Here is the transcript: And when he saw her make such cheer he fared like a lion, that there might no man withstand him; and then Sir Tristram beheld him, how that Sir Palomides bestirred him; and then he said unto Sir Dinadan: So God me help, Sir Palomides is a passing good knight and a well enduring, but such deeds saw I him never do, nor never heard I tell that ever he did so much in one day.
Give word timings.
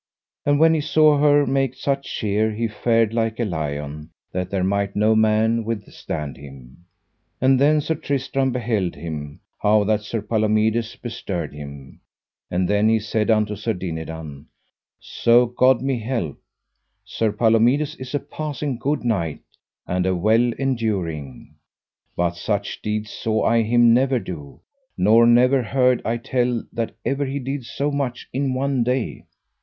And 0.47 0.59
when 0.59 0.73
he 0.73 0.81
saw 0.81 1.19
her 1.19 1.45
make 1.45 1.75
such 1.75 2.11
cheer 2.11 2.51
he 2.53 2.67
fared 2.67 3.13
like 3.13 3.39
a 3.39 3.45
lion, 3.45 4.09
that 4.31 4.49
there 4.49 4.63
might 4.63 4.95
no 4.95 5.15
man 5.15 5.63
withstand 5.63 6.37
him; 6.37 6.85
and 7.39 7.59
then 7.59 7.81
Sir 7.81 7.93
Tristram 7.93 8.51
beheld 8.51 8.95
him, 8.95 9.41
how 9.59 9.83
that 9.83 10.01
Sir 10.01 10.23
Palomides 10.23 10.95
bestirred 10.95 11.53
him; 11.53 11.99
and 12.49 12.67
then 12.67 12.89
he 12.89 12.97
said 12.99 13.29
unto 13.29 13.55
Sir 13.55 13.73
Dinadan: 13.73 14.47
So 14.99 15.45
God 15.45 15.83
me 15.83 15.99
help, 15.99 16.39
Sir 17.05 17.31
Palomides 17.31 17.95
is 17.97 18.15
a 18.15 18.19
passing 18.19 18.79
good 18.79 19.05
knight 19.05 19.41
and 19.85 20.07
a 20.07 20.15
well 20.15 20.51
enduring, 20.57 21.53
but 22.15 22.35
such 22.35 22.81
deeds 22.81 23.11
saw 23.11 23.43
I 23.43 23.61
him 23.61 23.93
never 23.93 24.17
do, 24.17 24.61
nor 24.97 25.27
never 25.27 25.61
heard 25.61 26.01
I 26.03 26.17
tell 26.17 26.63
that 26.73 26.95
ever 27.05 27.25
he 27.25 27.37
did 27.37 27.65
so 27.65 27.91
much 27.91 28.27
in 28.33 28.55
one 28.55 28.83
day. 28.83 29.25